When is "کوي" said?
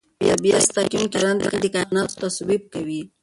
2.73-3.01